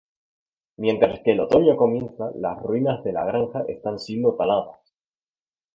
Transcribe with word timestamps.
Mientras 0.77 1.19
que 1.19 1.33
el 1.33 1.41
otoño 1.41 1.77
comienza, 1.77 2.31
las 2.33 2.59
ruinas 2.59 3.03
de 3.03 3.13
la 3.13 3.23
granja 3.23 3.65
están 3.67 3.99
siendo 3.99 4.33
taladas. 4.33 4.79